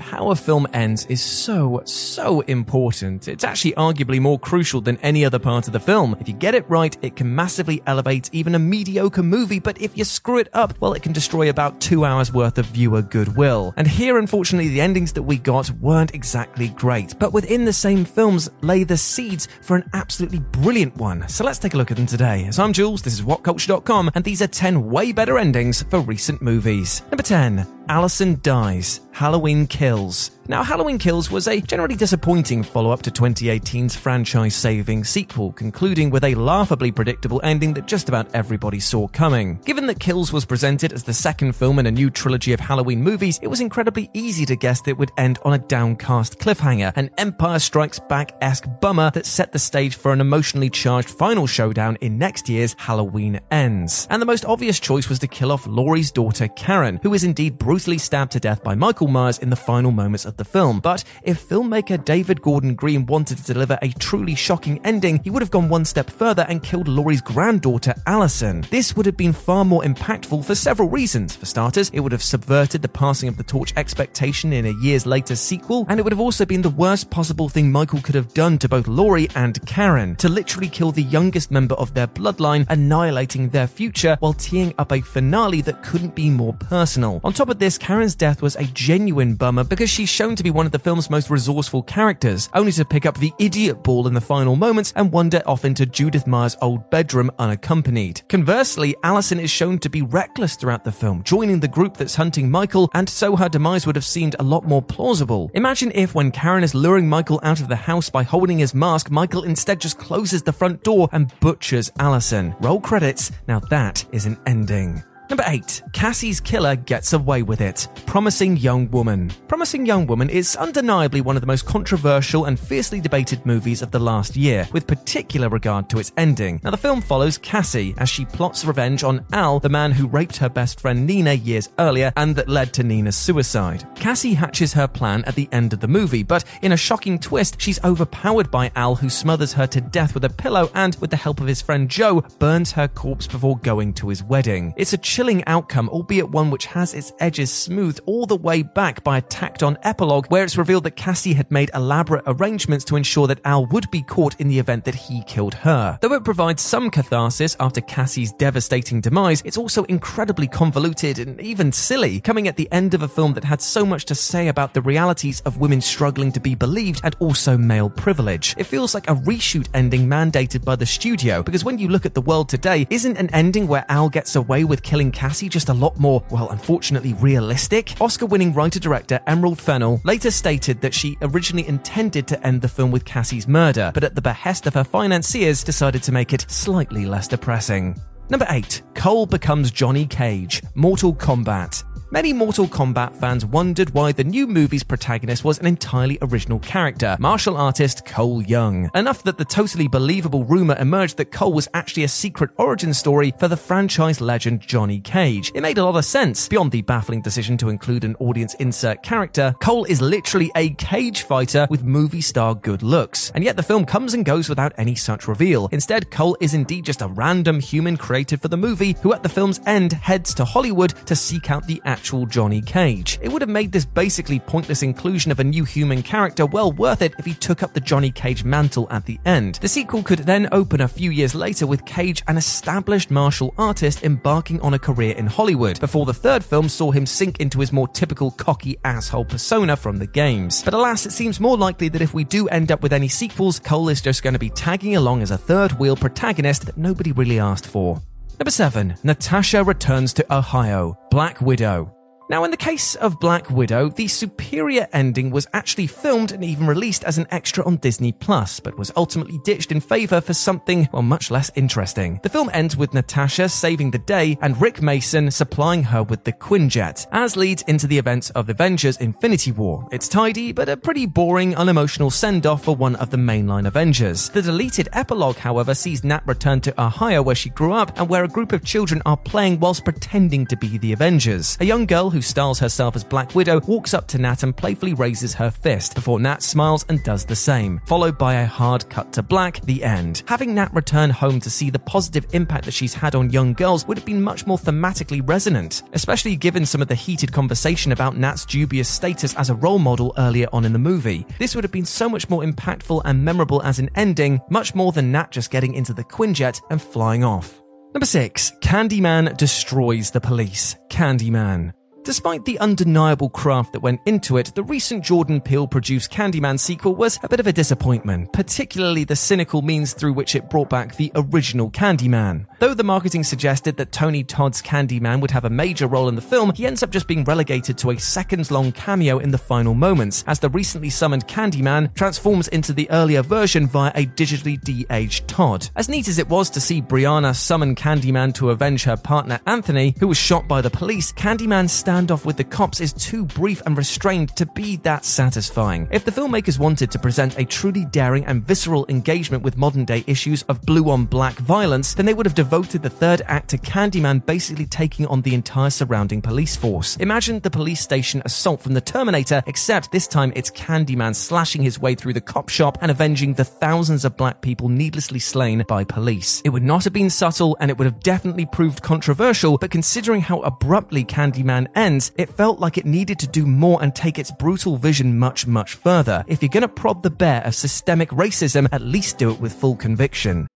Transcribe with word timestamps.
How 0.00 0.30
a 0.30 0.34
film 0.34 0.66
ends 0.72 1.06
is 1.06 1.22
so, 1.22 1.82
so 1.84 2.40
important. 2.40 3.28
It's 3.28 3.44
actually 3.44 3.72
arguably 3.72 4.20
more 4.20 4.38
crucial 4.38 4.80
than 4.80 4.96
any 4.98 5.24
other 5.24 5.38
part 5.38 5.66
of 5.66 5.72
the 5.72 5.80
film. 5.80 6.16
If 6.18 6.26
you 6.26 6.34
get 6.34 6.54
it 6.54 6.68
right, 6.68 6.96
it 7.02 7.16
can 7.16 7.32
massively 7.34 7.82
elevate 7.86 8.30
even 8.32 8.54
a 8.54 8.58
mediocre 8.58 9.22
movie, 9.22 9.60
but 9.60 9.80
if 9.80 9.96
you 9.96 10.04
screw 10.04 10.38
it 10.38 10.48
up, 10.52 10.74
well, 10.80 10.94
it 10.94 11.02
can 11.02 11.12
destroy 11.12 11.50
about 11.50 11.80
two 11.80 12.04
hours 12.04 12.32
worth 12.32 12.58
of 12.58 12.66
viewer 12.66 13.02
goodwill. 13.02 13.74
And 13.76 13.86
here, 13.86 14.18
unfortunately, 14.18 14.68
the 14.68 14.80
endings 14.80 15.12
that 15.12 15.22
we 15.22 15.38
got 15.38 15.70
weren't 15.72 16.14
exactly 16.14 16.68
great, 16.70 17.18
but 17.18 17.32
within 17.32 17.64
the 17.64 17.72
same 17.72 18.04
films 18.04 18.50
lay 18.62 18.84
the 18.84 18.96
seeds 18.96 19.48
for 19.60 19.76
an 19.76 19.88
absolutely 19.92 20.40
brilliant 20.40 20.96
one. 20.96 21.28
So 21.28 21.44
let's 21.44 21.58
take 21.58 21.74
a 21.74 21.76
look 21.76 21.90
at 21.90 21.98
them 21.98 22.06
today. 22.06 22.50
So 22.50 22.64
I'm 22.64 22.72
Jules, 22.72 23.02
this 23.02 23.14
is 23.14 23.22
WhatCulture.com, 23.22 24.10
and 24.14 24.24
these 24.24 24.42
are 24.42 24.46
10 24.46 24.90
way 24.90 25.12
better 25.12 25.38
endings 25.38 25.82
for 25.82 26.00
recent 26.00 26.40
movies. 26.40 27.02
Number 27.10 27.22
10. 27.22 27.79
Allison 27.90 28.38
dies. 28.40 29.00
Halloween 29.10 29.66
Kills. 29.66 30.30
Now, 30.50 30.64
Halloween 30.64 30.98
Kills 30.98 31.30
was 31.30 31.46
a 31.46 31.60
generally 31.60 31.94
disappointing 31.94 32.64
follow 32.64 32.90
up 32.90 33.02
to 33.02 33.10
2018's 33.12 33.94
franchise 33.94 34.56
saving 34.56 35.04
sequel, 35.04 35.52
concluding 35.52 36.10
with 36.10 36.24
a 36.24 36.34
laughably 36.34 36.90
predictable 36.90 37.40
ending 37.44 37.72
that 37.74 37.86
just 37.86 38.08
about 38.08 38.34
everybody 38.34 38.80
saw 38.80 39.06
coming. 39.06 39.60
Given 39.64 39.86
that 39.86 40.00
Kills 40.00 40.32
was 40.32 40.44
presented 40.44 40.92
as 40.92 41.04
the 41.04 41.14
second 41.14 41.52
film 41.52 41.78
in 41.78 41.86
a 41.86 41.90
new 41.92 42.10
trilogy 42.10 42.52
of 42.52 42.58
Halloween 42.58 43.00
movies, 43.00 43.38
it 43.42 43.46
was 43.46 43.60
incredibly 43.60 44.10
easy 44.12 44.44
to 44.46 44.56
guess 44.56 44.80
that 44.80 44.90
it 44.90 44.98
would 44.98 45.12
end 45.16 45.38
on 45.44 45.52
a 45.52 45.58
downcast 45.58 46.40
cliffhanger, 46.40 46.92
an 46.96 47.10
Empire 47.16 47.60
Strikes 47.60 48.00
Back 48.00 48.32
esque 48.40 48.66
bummer 48.80 49.12
that 49.12 49.26
set 49.26 49.52
the 49.52 49.58
stage 49.60 49.94
for 49.94 50.12
an 50.12 50.20
emotionally 50.20 50.68
charged 50.68 51.10
final 51.10 51.46
showdown 51.46 51.96
in 52.00 52.18
next 52.18 52.48
year's 52.48 52.74
Halloween 52.76 53.38
Ends. 53.52 54.08
And 54.10 54.20
the 54.20 54.26
most 54.26 54.44
obvious 54.44 54.80
choice 54.80 55.08
was 55.08 55.20
to 55.20 55.28
kill 55.28 55.52
off 55.52 55.68
Laurie's 55.68 56.10
daughter 56.10 56.48
Karen, 56.48 56.98
who 57.04 57.14
is 57.14 57.22
indeed 57.22 57.56
brutally 57.56 57.98
stabbed 57.98 58.32
to 58.32 58.40
death 58.40 58.64
by 58.64 58.74
Michael 58.74 59.06
Myers 59.06 59.38
in 59.38 59.50
the 59.50 59.54
final 59.54 59.92
moments 59.92 60.24
of 60.24 60.39
the 60.40 60.44
film. 60.44 60.80
But 60.80 61.04
if 61.22 61.48
filmmaker 61.48 62.02
David 62.02 62.40
Gordon 62.40 62.74
Green 62.74 63.04
wanted 63.04 63.38
to 63.38 63.52
deliver 63.52 63.78
a 63.82 63.90
truly 63.90 64.34
shocking 64.34 64.80
ending, 64.84 65.20
he 65.22 65.30
would 65.30 65.42
have 65.42 65.50
gone 65.50 65.68
one 65.68 65.84
step 65.84 66.10
further 66.10 66.46
and 66.48 66.62
killed 66.62 66.88
Laurie's 66.88 67.20
granddaughter, 67.20 67.94
Allison. 68.06 68.64
This 68.70 68.96
would 68.96 69.04
have 69.04 69.18
been 69.18 69.34
far 69.34 69.64
more 69.64 69.82
impactful 69.82 70.44
for 70.44 70.54
several 70.54 70.88
reasons. 70.88 71.36
For 71.36 71.44
starters, 71.44 71.90
it 71.90 72.00
would 72.00 72.12
have 72.12 72.22
subverted 72.22 72.80
the 72.80 72.88
passing 72.88 73.28
of 73.28 73.36
the 73.36 73.44
torch 73.44 73.74
expectation 73.76 74.52
in 74.54 74.64
a 74.64 74.80
years 74.80 75.04
later 75.04 75.36
sequel, 75.36 75.84
and 75.90 76.00
it 76.00 76.02
would 76.02 76.12
have 76.12 76.20
also 76.20 76.46
been 76.46 76.62
the 76.62 76.70
worst 76.70 77.10
possible 77.10 77.50
thing 77.50 77.70
Michael 77.70 78.00
could 78.00 78.14
have 78.14 78.32
done 78.32 78.56
to 78.58 78.68
both 78.68 78.88
Laurie 78.88 79.28
and 79.34 79.64
Karen 79.66 80.16
to 80.16 80.28
literally 80.30 80.68
kill 80.68 80.90
the 80.90 81.02
youngest 81.02 81.50
member 81.50 81.74
of 81.74 81.92
their 81.92 82.06
bloodline, 82.06 82.64
annihilating 82.70 83.50
their 83.50 83.66
future 83.66 84.16
while 84.20 84.32
teeing 84.32 84.72
up 84.78 84.90
a 84.90 85.02
finale 85.02 85.60
that 85.60 85.82
couldn't 85.82 86.14
be 86.14 86.30
more 86.30 86.54
personal. 86.54 87.20
On 87.24 87.34
top 87.34 87.50
of 87.50 87.58
this, 87.58 87.76
Karen's 87.76 88.14
death 88.14 88.40
was 88.40 88.56
a 88.56 88.64
genuine 88.64 89.34
bummer 89.34 89.64
because 89.64 89.90
she's 89.90 90.08
shown 90.20 90.36
to 90.36 90.42
be 90.42 90.50
one 90.50 90.66
of 90.66 90.72
the 90.72 90.78
film's 90.78 91.08
most 91.08 91.30
resourceful 91.30 91.82
characters, 91.84 92.50
only 92.52 92.70
to 92.70 92.84
pick 92.84 93.06
up 93.06 93.16
the 93.16 93.32
idiot 93.38 93.82
ball 93.82 94.06
in 94.06 94.12
the 94.12 94.20
final 94.20 94.54
moments 94.54 94.92
and 94.94 95.10
wander 95.10 95.40
off 95.46 95.64
into 95.64 95.86
Judith 95.86 96.26
Myers' 96.26 96.58
old 96.60 96.90
bedroom 96.90 97.30
unaccompanied. 97.38 98.20
Conversely, 98.28 98.94
Allison 99.02 99.40
is 99.40 99.50
shown 99.50 99.78
to 99.78 99.88
be 99.88 100.02
reckless 100.02 100.56
throughout 100.56 100.84
the 100.84 100.92
film, 100.92 101.22
joining 101.22 101.60
the 101.60 101.68
group 101.68 101.96
that's 101.96 102.16
hunting 102.16 102.50
Michael, 102.50 102.90
and 102.92 103.08
so 103.08 103.34
her 103.34 103.48
demise 103.48 103.86
would 103.86 103.96
have 103.96 104.04
seemed 104.04 104.36
a 104.38 104.42
lot 104.42 104.66
more 104.68 104.82
plausible. 104.82 105.50
Imagine 105.54 105.90
if, 105.94 106.14
when 106.14 106.30
Karen 106.30 106.64
is 106.64 106.74
luring 106.74 107.08
Michael 107.08 107.40
out 107.42 107.60
of 107.62 107.68
the 107.68 107.76
house 107.76 108.10
by 108.10 108.22
holding 108.22 108.58
his 108.58 108.74
mask, 108.74 109.10
Michael 109.10 109.44
instead 109.44 109.80
just 109.80 109.96
closes 109.96 110.42
the 110.42 110.52
front 110.52 110.82
door 110.82 111.08
and 111.12 111.32
butchers 111.40 111.90
Allison. 111.98 112.54
Roll 112.60 112.78
credits, 112.78 113.32
now 113.48 113.58
that 113.70 114.04
is 114.12 114.26
an 114.26 114.38
ending. 114.44 115.02
Number 115.30 115.44
8. 115.46 115.82
Cassie's 115.92 116.40
killer 116.40 116.74
gets 116.74 117.12
away 117.12 117.44
with 117.44 117.60
it. 117.60 117.86
Promising 118.04 118.56
Young 118.56 118.90
Woman. 118.90 119.30
Promising 119.46 119.86
Young 119.86 120.08
Woman 120.08 120.28
is 120.28 120.56
undeniably 120.56 121.20
one 121.20 121.36
of 121.36 121.40
the 121.40 121.46
most 121.46 121.66
controversial 121.66 122.46
and 122.46 122.58
fiercely 122.58 123.00
debated 123.00 123.46
movies 123.46 123.80
of 123.80 123.92
the 123.92 123.98
last 124.00 124.34
year, 124.34 124.66
with 124.72 124.88
particular 124.88 125.48
regard 125.48 125.88
to 125.88 126.00
its 126.00 126.10
ending. 126.16 126.60
Now, 126.64 126.72
the 126.72 126.76
film 126.76 127.00
follows 127.00 127.38
Cassie 127.38 127.94
as 127.98 128.08
she 128.08 128.24
plots 128.24 128.64
revenge 128.64 129.04
on 129.04 129.24
Al, 129.32 129.60
the 129.60 129.68
man 129.68 129.92
who 129.92 130.08
raped 130.08 130.36
her 130.38 130.48
best 130.48 130.80
friend 130.80 131.06
Nina 131.06 131.34
years 131.34 131.68
earlier 131.78 132.12
and 132.16 132.34
that 132.34 132.48
led 132.48 132.72
to 132.74 132.82
Nina's 132.82 133.14
suicide. 133.14 133.86
Cassie 133.94 134.34
hatches 134.34 134.72
her 134.72 134.88
plan 134.88 135.22
at 135.26 135.36
the 135.36 135.48
end 135.52 135.72
of 135.72 135.78
the 135.78 135.86
movie, 135.86 136.24
but 136.24 136.42
in 136.62 136.72
a 136.72 136.76
shocking 136.76 137.20
twist, 137.20 137.60
she's 137.60 137.82
overpowered 137.84 138.50
by 138.50 138.72
Al, 138.74 138.96
who 138.96 139.08
smothers 139.08 139.52
her 139.52 139.68
to 139.68 139.80
death 139.80 140.12
with 140.12 140.24
a 140.24 140.28
pillow 140.28 140.72
and, 140.74 140.96
with 140.96 141.10
the 141.10 141.16
help 141.16 141.40
of 141.40 141.46
his 141.46 141.62
friend 141.62 141.88
Joe, 141.88 142.22
burns 142.40 142.72
her 142.72 142.88
corpse 142.88 143.28
before 143.28 143.58
going 143.58 143.92
to 143.94 144.08
his 144.08 144.24
wedding. 144.24 144.74
It's 144.76 144.92
a 144.92 144.98
chilling 145.20 145.44
outcome, 145.44 145.86
albeit 145.90 146.30
one 146.30 146.50
which 146.50 146.64
has 146.64 146.94
its 146.94 147.12
edges 147.20 147.52
smoothed 147.52 148.00
all 148.06 148.24
the 148.24 148.34
way 148.34 148.62
back 148.62 149.04
by 149.04 149.18
a 149.18 149.20
tacked 149.20 149.62
on 149.62 149.76
epilogue 149.82 150.24
where 150.28 150.44
it's 150.44 150.56
revealed 150.56 150.84
that 150.84 150.96
Cassie 150.96 151.34
had 151.34 151.50
made 151.50 151.70
elaborate 151.74 152.24
arrangements 152.26 152.86
to 152.86 152.96
ensure 152.96 153.26
that 153.26 153.40
Al 153.44 153.66
would 153.66 153.90
be 153.90 154.00
caught 154.00 154.40
in 154.40 154.48
the 154.48 154.58
event 154.58 154.86
that 154.86 154.94
he 154.94 155.22
killed 155.24 155.52
her. 155.52 155.98
Though 156.00 156.14
it 156.14 156.24
provides 156.24 156.62
some 156.62 156.90
catharsis 156.90 157.54
after 157.60 157.82
Cassie's 157.82 158.32
devastating 158.32 159.02
demise, 159.02 159.42
it's 159.44 159.58
also 159.58 159.84
incredibly 159.84 160.48
convoluted 160.48 161.18
and 161.18 161.38
even 161.38 161.70
silly, 161.70 162.18
coming 162.18 162.48
at 162.48 162.56
the 162.56 162.72
end 162.72 162.94
of 162.94 163.02
a 163.02 163.08
film 163.08 163.34
that 163.34 163.44
had 163.44 163.60
so 163.60 163.84
much 163.84 164.06
to 164.06 164.14
say 164.14 164.48
about 164.48 164.72
the 164.72 164.80
realities 164.80 165.42
of 165.42 165.58
women 165.58 165.82
struggling 165.82 166.32
to 166.32 166.40
be 166.40 166.54
believed 166.54 167.02
and 167.04 167.14
also 167.18 167.58
male 167.58 167.90
privilege. 167.90 168.54
It 168.56 168.64
feels 168.64 168.94
like 168.94 169.10
a 169.10 169.16
reshoot 169.16 169.68
ending 169.74 170.06
mandated 170.06 170.64
by 170.64 170.76
the 170.76 170.86
studio 170.86 171.42
because 171.42 171.62
when 171.62 171.76
you 171.76 171.88
look 171.88 172.06
at 172.06 172.14
the 172.14 172.22
world 172.22 172.48
today, 172.48 172.86
isn't 172.88 173.18
an 173.18 173.28
ending 173.34 173.68
where 173.68 173.84
Al 173.90 174.08
gets 174.08 174.34
away 174.34 174.64
with 174.64 174.82
killing 174.82 175.09
Cassie 175.10 175.48
just 175.48 175.68
a 175.68 175.74
lot 175.74 175.98
more, 175.98 176.22
well, 176.30 176.50
unfortunately 176.50 177.14
realistic? 177.14 177.94
Oscar 178.00 178.26
winning 178.26 178.52
writer 178.52 178.80
director 178.80 179.20
Emerald 179.26 179.60
Fennell 179.60 180.00
later 180.04 180.30
stated 180.30 180.80
that 180.80 180.94
she 180.94 181.16
originally 181.22 181.66
intended 181.66 182.26
to 182.28 182.46
end 182.46 182.62
the 182.62 182.68
film 182.68 182.90
with 182.90 183.04
Cassie's 183.04 183.48
murder, 183.48 183.90
but 183.94 184.04
at 184.04 184.14
the 184.14 184.22
behest 184.22 184.66
of 184.66 184.74
her 184.74 184.84
financiers 184.84 185.64
decided 185.64 186.02
to 186.02 186.12
make 186.12 186.32
it 186.32 186.46
slightly 186.48 187.06
less 187.06 187.28
depressing. 187.28 187.96
Number 188.30 188.46
8. 188.48 188.82
Cole 188.94 189.26
becomes 189.26 189.72
Johnny 189.72 190.06
Cage. 190.06 190.62
Mortal 190.76 191.12
Kombat. 191.12 191.82
Many 192.12 192.32
Mortal 192.32 192.66
Kombat 192.66 193.14
fans 193.14 193.46
wondered 193.46 193.90
why 193.90 194.10
the 194.10 194.24
new 194.24 194.48
movie's 194.48 194.82
protagonist 194.82 195.44
was 195.44 195.60
an 195.60 195.66
entirely 195.66 196.18
original 196.22 196.58
character, 196.58 197.16
martial 197.20 197.56
artist 197.56 198.04
Cole 198.04 198.42
Young. 198.42 198.90
Enough 198.96 199.22
that 199.22 199.38
the 199.38 199.44
totally 199.44 199.86
believable 199.86 200.42
rumor 200.44 200.74
emerged 200.80 201.18
that 201.18 201.30
Cole 201.30 201.52
was 201.52 201.68
actually 201.72 202.02
a 202.02 202.08
secret 202.08 202.50
origin 202.56 202.92
story 202.92 203.32
for 203.38 203.46
the 203.46 203.56
franchise 203.56 204.20
legend 204.20 204.60
Johnny 204.60 204.98
Cage. 204.98 205.52
It 205.54 205.60
made 205.60 205.78
a 205.78 205.84
lot 205.84 205.94
of 205.94 206.04
sense. 206.04 206.48
Beyond 206.48 206.72
the 206.72 206.82
baffling 206.82 207.22
decision 207.22 207.56
to 207.58 207.68
include 207.68 208.02
an 208.02 208.16
audience 208.16 208.54
insert 208.54 209.04
character, 209.04 209.54
Cole 209.60 209.84
is 209.84 210.02
literally 210.02 210.50
a 210.56 210.70
cage 210.70 211.22
fighter 211.22 211.68
with 211.70 211.84
movie 211.84 212.22
star 212.22 212.56
good 212.56 212.82
looks. 212.82 213.30
And 213.36 213.44
yet 213.44 213.54
the 213.54 213.62
film 213.62 213.86
comes 213.86 214.14
and 214.14 214.24
goes 214.24 214.48
without 214.48 214.72
any 214.78 214.96
such 214.96 215.28
reveal. 215.28 215.68
Instead, 215.70 216.10
Cole 216.10 216.36
is 216.40 216.54
indeed 216.54 216.86
just 216.86 217.02
a 217.02 217.06
random 217.06 217.60
human 217.60 217.96
created 217.96 218.42
for 218.42 218.48
the 218.48 218.56
movie 218.56 218.96
who 219.00 219.12
at 219.12 219.22
the 219.22 219.28
film's 219.28 219.60
end 219.64 219.92
heads 219.92 220.34
to 220.34 220.44
Hollywood 220.44 220.94
to 221.06 221.14
seek 221.14 221.52
out 221.52 221.68
the 221.68 221.80
actual 221.84 221.99
Johnny 222.00 222.60
Cage. 222.60 223.18
It 223.22 223.28
would 223.28 223.42
have 223.42 223.48
made 223.48 223.72
this 223.72 223.84
basically 223.84 224.40
pointless 224.40 224.82
inclusion 224.82 225.30
of 225.30 225.40
a 225.40 225.44
new 225.44 225.64
human 225.64 226.02
character 226.02 226.46
well 226.46 226.72
worth 226.72 227.02
it 227.02 227.14
if 227.18 227.24
he 227.24 227.34
took 227.34 227.62
up 227.62 227.72
the 227.72 227.80
Johnny 227.80 228.10
Cage 228.10 228.44
mantle 228.44 228.88
at 228.90 229.04
the 229.04 229.18
end. 229.24 229.56
The 229.56 229.68
sequel 229.68 230.02
could 230.02 230.20
then 230.20 230.48
open 230.52 230.80
a 230.80 230.88
few 230.88 231.10
years 231.10 231.34
later 231.34 231.66
with 231.66 231.84
Cage, 231.84 232.22
an 232.26 232.36
established 232.36 233.10
martial 233.10 233.54
artist, 233.58 234.02
embarking 234.02 234.60
on 234.60 234.74
a 234.74 234.78
career 234.78 235.14
in 235.14 235.26
Hollywood, 235.26 235.78
before 235.78 236.06
the 236.06 236.14
third 236.14 236.44
film 236.44 236.68
saw 236.68 236.90
him 236.90 237.06
sink 237.06 237.40
into 237.40 237.60
his 237.60 237.72
more 237.72 237.88
typical 237.88 238.30
cocky 238.32 238.76
asshole 238.84 239.24
persona 239.24 239.76
from 239.76 239.98
the 239.98 240.06
games. 240.06 240.62
But 240.62 240.74
alas, 240.74 241.06
it 241.06 241.12
seems 241.12 241.40
more 241.40 241.56
likely 241.56 241.88
that 241.90 242.02
if 242.02 242.14
we 242.14 242.24
do 242.24 242.48
end 242.48 242.72
up 242.72 242.82
with 242.82 242.92
any 242.92 243.08
sequels, 243.08 243.60
Cole 243.60 243.88
is 243.88 244.00
just 244.00 244.22
going 244.22 244.34
to 244.34 244.38
be 244.38 244.50
tagging 244.50 244.96
along 244.96 245.22
as 245.22 245.30
a 245.30 245.38
third 245.38 245.72
wheel 245.72 245.96
protagonist 245.96 246.66
that 246.66 246.76
nobody 246.76 247.12
really 247.12 247.38
asked 247.38 247.66
for. 247.66 248.00
Number 248.40 248.50
7. 248.50 248.94
Natasha 249.04 249.62
returns 249.62 250.14
to 250.14 250.34
Ohio. 250.34 250.96
Black 251.10 251.42
Widow. 251.42 251.94
Now, 252.30 252.44
in 252.44 252.52
the 252.52 252.56
case 252.56 252.94
of 252.94 253.18
Black 253.18 253.50
Widow, 253.50 253.88
the 253.88 254.06
superior 254.06 254.86
ending 254.92 255.32
was 255.32 255.48
actually 255.52 255.88
filmed 255.88 256.30
and 256.30 256.44
even 256.44 256.68
released 256.68 257.02
as 257.02 257.18
an 257.18 257.26
extra 257.32 257.64
on 257.64 257.78
Disney 257.78 258.12
Plus, 258.12 258.60
but 258.60 258.78
was 258.78 258.92
ultimately 258.94 259.38
ditched 259.38 259.72
in 259.72 259.80
favor 259.80 260.20
for 260.20 260.32
something, 260.32 260.88
well, 260.92 261.02
much 261.02 261.32
less 261.32 261.50
interesting. 261.56 262.20
The 262.22 262.28
film 262.28 262.48
ends 262.52 262.76
with 262.76 262.94
Natasha 262.94 263.48
saving 263.48 263.90
the 263.90 263.98
day 263.98 264.38
and 264.42 264.60
Rick 264.60 264.80
Mason 264.80 265.28
supplying 265.32 265.82
her 265.82 266.04
with 266.04 266.22
the 266.22 266.32
Quinjet, 266.32 267.04
as 267.10 267.36
leads 267.36 267.62
into 267.62 267.88
the 267.88 267.98
events 267.98 268.30
of 268.30 268.48
Avengers 268.48 268.98
Infinity 268.98 269.50
War. 269.50 269.88
It's 269.90 270.06
tidy, 270.06 270.52
but 270.52 270.68
a 270.68 270.76
pretty 270.76 271.06
boring, 271.06 271.56
unemotional 271.56 272.10
send 272.10 272.46
off 272.46 272.62
for 272.62 272.76
one 272.76 272.94
of 272.94 273.10
the 273.10 273.16
mainline 273.16 273.66
Avengers. 273.66 274.30
The 274.30 274.42
deleted 274.42 274.88
epilogue, 274.92 275.38
however, 275.38 275.74
sees 275.74 276.04
Nat 276.04 276.22
return 276.28 276.60
to 276.60 276.80
Ohio 276.80 277.22
where 277.22 277.34
she 277.34 277.50
grew 277.50 277.72
up 277.72 277.98
and 277.98 278.08
where 278.08 278.22
a 278.22 278.28
group 278.28 278.52
of 278.52 278.64
children 278.64 279.02
are 279.04 279.16
playing 279.16 279.58
whilst 279.58 279.84
pretending 279.84 280.46
to 280.46 280.56
be 280.56 280.78
the 280.78 280.92
Avengers. 280.92 281.58
A 281.58 281.64
young 281.64 281.86
girl 281.86 282.08
who 282.08 282.19
who 282.20 282.22
styles 282.22 282.58
herself 282.58 282.96
as 282.96 283.02
Black 283.02 283.34
Widow, 283.34 283.60
walks 283.66 283.94
up 283.94 284.06
to 284.08 284.18
Nat 284.18 284.42
and 284.42 284.54
playfully 284.54 284.92
raises 284.92 285.32
her 285.32 285.50
fist 285.50 285.94
before 285.94 286.20
Nat 286.20 286.42
smiles 286.42 286.84
and 286.90 287.02
does 287.02 287.24
the 287.24 287.34
same, 287.34 287.80
followed 287.86 288.18
by 288.18 288.34
a 288.34 288.46
hard 288.46 288.86
cut 288.90 289.10
to 289.14 289.22
black, 289.22 289.62
the 289.62 289.82
end. 289.82 290.22
Having 290.26 290.54
Nat 290.54 290.74
return 290.74 291.08
home 291.08 291.40
to 291.40 291.48
see 291.48 291.70
the 291.70 291.78
positive 291.78 292.26
impact 292.34 292.66
that 292.66 292.74
she's 292.74 292.92
had 292.92 293.14
on 293.14 293.30
young 293.30 293.54
girls 293.54 293.86
would 293.86 293.96
have 293.96 294.04
been 294.04 294.20
much 294.20 294.46
more 294.46 294.58
thematically 294.58 295.26
resonant, 295.26 295.82
especially 295.94 296.36
given 296.36 296.66
some 296.66 296.82
of 296.82 296.88
the 296.88 296.94
heated 296.94 297.32
conversation 297.32 297.90
about 297.90 298.18
Nat's 298.18 298.44
dubious 298.44 298.90
status 298.90 299.34
as 299.36 299.48
a 299.48 299.54
role 299.54 299.78
model 299.78 300.12
earlier 300.18 300.48
on 300.52 300.66
in 300.66 300.74
the 300.74 300.78
movie. 300.78 301.26
This 301.38 301.54
would 301.54 301.64
have 301.64 301.72
been 301.72 301.86
so 301.86 302.06
much 302.06 302.28
more 302.28 302.42
impactful 302.42 303.00
and 303.06 303.24
memorable 303.24 303.62
as 303.62 303.78
an 303.78 303.88
ending, 303.94 304.42
much 304.50 304.74
more 304.74 304.92
than 304.92 305.10
Nat 305.10 305.30
just 305.30 305.50
getting 305.50 305.72
into 305.72 305.94
the 305.94 306.04
Quinjet 306.04 306.60
and 306.68 306.82
flying 306.82 307.24
off. 307.24 307.62
Number 307.94 308.04
6. 308.04 308.52
Candyman 308.60 309.38
destroys 309.38 310.10
the 310.10 310.20
police. 310.20 310.76
Candyman. 310.90 311.72
Despite 312.10 312.44
the 312.44 312.58
undeniable 312.58 313.30
craft 313.30 313.72
that 313.72 313.82
went 313.82 314.00
into 314.04 314.36
it, 314.36 314.52
the 314.56 314.64
recent 314.64 315.04
Jordan 315.04 315.40
Peele 315.40 315.68
produced 315.68 316.10
Candyman 316.10 316.58
sequel 316.58 316.96
was 316.96 317.20
a 317.22 317.28
bit 317.28 317.38
of 317.38 317.46
a 317.46 317.52
disappointment, 317.52 318.32
particularly 318.32 319.04
the 319.04 319.14
cynical 319.14 319.62
means 319.62 319.92
through 319.92 320.14
which 320.14 320.34
it 320.34 320.50
brought 320.50 320.68
back 320.68 320.96
the 320.96 321.12
original 321.14 321.70
Candyman. 321.70 322.46
Though 322.58 322.74
the 322.74 322.82
marketing 322.82 323.22
suggested 323.22 323.76
that 323.76 323.92
Tony 323.92 324.24
Todd's 324.24 324.60
Candyman 324.60 325.20
would 325.20 325.30
have 325.30 325.44
a 325.44 325.50
major 325.50 325.86
role 325.86 326.08
in 326.08 326.16
the 326.16 326.20
film, 326.20 326.52
he 326.52 326.66
ends 326.66 326.82
up 326.82 326.90
just 326.90 327.06
being 327.06 327.22
relegated 327.22 327.78
to 327.78 327.92
a 327.92 327.96
seconds 327.96 328.50
long 328.50 328.72
cameo 328.72 329.20
in 329.20 329.30
the 329.30 329.38
final 329.38 329.74
moments, 329.74 330.24
as 330.26 330.40
the 330.40 330.50
recently 330.50 330.90
summoned 330.90 331.28
Candyman 331.28 331.94
transforms 331.94 332.48
into 332.48 332.72
the 332.72 332.90
earlier 332.90 333.22
version 333.22 333.68
via 333.68 333.92
a 333.94 334.06
digitally 334.06 334.60
de-aged 334.60 335.28
Todd. 335.28 335.70
As 335.76 335.88
neat 335.88 336.08
as 336.08 336.18
it 336.18 336.28
was 336.28 336.50
to 336.50 336.60
see 336.60 336.82
Brianna 336.82 337.36
summon 337.36 337.76
Candyman 337.76 338.34
to 338.34 338.50
avenge 338.50 338.82
her 338.82 338.96
partner 338.96 339.38
Anthony, 339.46 339.94
who 340.00 340.08
was 340.08 340.18
shot 340.18 340.48
by 340.48 340.60
the 340.60 340.70
police, 340.70 341.12
Candyman 341.12 341.70
standoff 342.00 342.24
with 342.24 342.36
the 342.36 342.44
cops 342.44 342.80
is 342.80 342.92
too 342.92 343.24
brief 343.24 343.62
and 343.66 343.76
restrained 343.76 344.34
to 344.36 344.46
be 344.46 344.76
that 344.78 345.04
satisfying. 345.04 345.88
If 345.90 346.04
the 346.04 346.10
filmmakers 346.10 346.58
wanted 346.58 346.90
to 346.90 346.98
present 346.98 347.38
a 347.38 347.44
truly 347.44 347.84
daring 347.84 348.24
and 348.26 348.42
visceral 348.42 348.86
engagement 348.88 349.42
with 349.42 349.56
modern 349.56 349.84
day 349.84 350.04
issues 350.06 350.42
of 350.44 350.62
blue 350.62 350.90
on 350.90 351.04
black 351.04 351.34
violence, 351.34 351.94
then 351.94 352.06
they 352.06 352.14
would 352.14 352.26
have 352.26 352.34
devoted 352.34 352.82
the 352.82 352.90
third 352.90 353.22
act 353.26 353.50
to 353.50 353.58
Candyman 353.58 354.24
basically 354.24 354.66
taking 354.66 355.06
on 355.06 355.22
the 355.22 355.34
entire 355.34 355.70
surrounding 355.70 356.22
police 356.22 356.56
force. 356.56 356.96
Imagine 356.96 357.40
the 357.40 357.50
police 357.50 357.80
station 357.80 358.22
assault 358.24 358.62
from 358.62 358.74
the 358.74 358.80
Terminator, 358.80 359.42
except 359.46 359.92
this 359.92 360.06
time 360.06 360.32
it's 360.34 360.50
Candyman 360.50 361.14
slashing 361.14 361.62
his 361.62 361.78
way 361.78 361.94
through 361.94 362.14
the 362.14 362.20
cop 362.20 362.48
shop 362.48 362.78
and 362.80 362.90
avenging 362.90 363.34
the 363.34 363.44
thousands 363.44 364.04
of 364.04 364.16
black 364.16 364.40
people 364.40 364.68
needlessly 364.68 365.18
slain 365.18 365.64
by 365.68 365.84
police. 365.84 366.40
It 366.44 366.50
would 366.50 366.62
not 366.62 366.84
have 366.84 366.92
been 366.92 367.10
subtle 367.10 367.56
and 367.60 367.70
it 367.70 367.76
would 367.76 367.86
have 367.86 368.00
definitely 368.00 368.46
proved 368.46 368.82
controversial, 368.82 369.58
but 369.58 369.70
considering 369.70 370.22
how 370.22 370.40
abruptly 370.40 371.04
Candyman 371.04 371.66
ends, 371.80 372.12
it 372.16 372.36
felt 372.40 372.60
like 372.60 372.76
it 372.78 372.86
needed 372.86 373.18
to 373.20 373.26
do 373.26 373.46
more 373.46 373.82
and 373.82 373.94
take 373.94 374.18
its 374.18 374.30
brutal 374.42 374.76
vision 374.76 375.18
much, 375.18 375.46
much 375.46 375.74
further. 375.74 376.24
If 376.26 376.42
you're 376.42 376.56
gonna 376.56 376.68
prod 376.68 377.02
the 377.02 377.16
bear 377.22 377.42
of 377.46 377.54
systemic 377.54 378.10
racism, 378.10 378.68
at 378.70 378.82
least 378.82 379.18
do 379.18 379.32
it 379.32 379.40
with 379.40 379.58
full 379.60 379.76
conviction. 379.76 380.46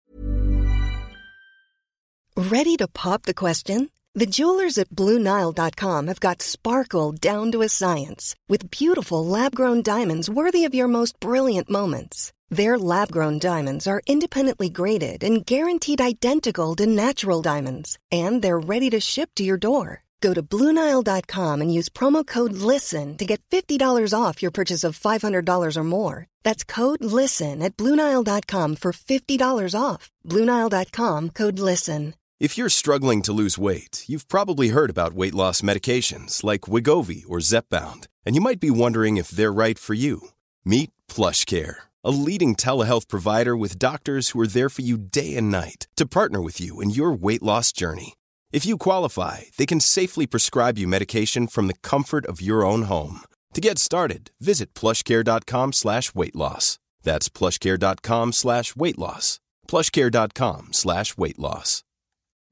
Ready 2.37 2.76
to 2.79 2.88
pop 2.88 3.23
the 3.23 3.35
question? 3.35 3.91
The 4.17 4.26
jewelers 4.26 4.79
at 4.79 4.91
BlueNile.com 4.91 6.06
have 6.06 6.21
got 6.21 6.41
sparkle 6.43 7.11
down 7.11 7.50
to 7.50 7.62
a 7.62 7.69
science 7.69 8.37
with 8.49 8.71
beautiful 8.71 9.26
lab 9.26 9.56
grown 9.56 9.82
diamonds 9.82 10.31
worthy 10.31 10.65
of 10.65 10.75
your 10.75 10.87
most 10.87 11.19
brilliant 11.19 11.69
moments. 11.69 12.32
Their 12.49 12.79
lab 12.79 13.11
grown 13.11 13.41
diamonds 13.41 13.88
are 13.88 14.03
independently 14.06 14.69
graded 14.69 15.25
and 15.25 15.44
guaranteed 15.44 16.00
identical 16.00 16.76
to 16.76 16.87
natural 16.87 17.43
diamonds, 17.43 17.99
and 18.12 18.41
they're 18.41 18.69
ready 18.73 18.88
to 18.91 19.00
ship 19.00 19.31
to 19.35 19.43
your 19.43 19.56
door. 19.56 20.04
Go 20.25 20.32
to 20.32 20.43
Bluenile.com 20.43 21.61
and 21.61 21.71
use 21.79 21.91
promo 21.91 22.26
code 22.26 22.55
LISTEN 22.55 23.19
to 23.19 23.26
get 23.26 23.43
$50 23.50 23.79
off 24.19 24.41
your 24.41 24.50
purchase 24.50 24.82
of 24.82 24.99
$500 24.99 25.76
or 25.76 25.85
more. 25.85 26.26
That's 26.43 26.65
code 26.65 27.05
LISTEN 27.05 27.61
at 27.61 27.76
Bluenile.com 27.76 28.76
for 28.76 28.93
$50 28.93 29.79
off. 29.79 30.11
Bluenile.com 30.26 31.29
code 31.31 31.59
LISTEN. 31.59 32.15
If 32.41 32.56
you're 32.56 32.71
struggling 32.71 33.21
to 33.23 33.35
lose 33.35 33.59
weight, 33.59 34.05
you've 34.09 34.26
probably 34.29 34.69
heard 34.71 34.91
about 34.91 35.12
weight 35.12 35.35
loss 35.35 35.61
medications 35.61 36.43
like 36.43 36.69
Wegovy 36.73 37.25
or 37.29 37.41
Zepbound, 37.41 38.06
and 38.25 38.35
you 38.35 38.41
might 38.41 38.61
be 38.61 38.71
wondering 38.71 39.19
if 39.19 39.29
they're 39.29 39.61
right 39.65 39.79
for 39.79 39.94
you. 39.94 40.29
Meet 40.65 40.91
PlushCare, 41.06 41.76
a 42.03 42.11
leading 42.11 42.56
telehealth 42.56 43.09
provider 43.09 43.55
with 43.59 43.79
doctors 43.79 44.31
who 44.31 44.41
are 44.41 44.53
there 44.56 44.71
for 44.71 44.82
you 44.82 44.97
day 44.97 45.37
and 45.37 45.50
night 45.50 45.87
to 45.97 46.06
partner 46.06 46.41
with 46.41 46.62
you 46.62 46.81
in 46.81 46.88
your 46.88 47.12
weight 47.12 47.43
loss 47.43 47.73
journey. 47.73 48.15
If 48.55 48.65
you 48.65 48.79
qualify, 48.79 49.51
they 49.56 49.67
can 49.67 49.81
safely 49.81 50.29
prescribe 50.29 50.79
you 50.79 50.87
medication 50.87 51.49
from 51.49 51.67
the 51.67 51.81
comfort 51.83 52.25
of 52.27 52.41
your 52.41 52.65
own 52.65 52.83
home. 52.83 53.23
To 53.53 53.61
get 53.61 53.81
started, 53.81 54.31
visit 54.41 54.73
plushcare.com 54.75 55.73
slash 55.73 56.15
weight 56.15 56.37
loss. 56.37 56.79
That's 57.03 57.29
plushcare.com 57.29 58.31
slash 58.31 58.77
weight 58.77 58.97
loss. 58.97 59.41
plushcare.com 59.67 60.73
slash 60.73 61.17
weight 61.17 61.37
loss. 61.37 61.83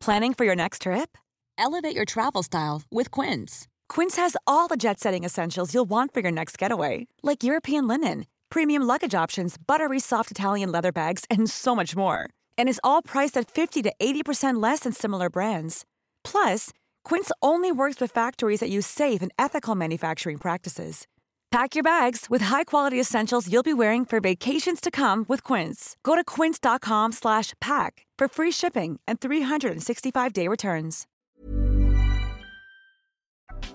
Planning 0.00 0.34
for 0.34 0.44
your 0.44 0.56
next 0.56 0.82
trip? 0.82 1.16
Elevate 1.56 1.94
your 1.94 2.05
travel 2.05 2.43
style 2.43 2.82
with 2.90 3.12
Quince. 3.12 3.69
Quince 3.88 4.16
has 4.16 4.37
all 4.44 4.66
the 4.66 4.76
jet 4.76 4.98
setting 4.98 5.22
essentials 5.22 5.72
you'll 5.72 5.88
want 5.88 6.12
for 6.12 6.19
your 6.19 6.32
next 6.32 6.58
getaway, 6.58 7.06
like 7.22 7.44
European 7.44 7.86
linen, 7.86 8.26
premium 8.50 8.82
luggage 8.82 9.15
options, 9.15 9.56
buttery 9.56 10.00
soft 10.00 10.32
Italian 10.32 10.72
leather 10.72 10.91
bags, 10.91 11.24
and 11.31 11.48
so 11.48 11.76
much 11.76 11.94
more. 11.94 12.29
And 12.58 12.69
is 12.69 12.81
all 12.82 13.03
priced 13.03 13.36
at 13.36 13.48
50 13.48 13.82
to 13.82 13.93
80% 14.03 14.60
less 14.60 14.81
than 14.81 14.93
similar 14.93 15.31
brands. 15.31 15.84
Plus, 16.24 16.70
Quince 17.05 17.31
only 17.41 17.70
works 17.70 18.00
with 18.00 18.10
factories 18.10 18.60
that 18.60 18.70
use 18.70 18.86
safe 18.86 19.22
and 19.22 19.31
ethical 19.38 19.74
manufacturing 19.74 20.38
practices. 20.38 21.06
Pack 21.50 21.74
your 21.74 21.84
bags 21.84 22.31
with 22.31 22.43
high-quality 22.43 22.98
essentials 22.98 23.52
you'll 23.52 23.62
be 23.62 23.74
wearing 23.74 24.06
for 24.06 24.20
vacations 24.20 24.81
to 24.81 24.91
come 24.91 25.26
with 25.29 25.44
Quince. 25.44 25.96
Go 26.02 26.14
to 26.17 26.24
quince.com/pack 26.24 28.06
for 28.19 28.29
free 28.29 28.52
shipping 28.52 29.00
and 29.06 29.20
365-day 29.20 30.48
returns. 30.48 31.06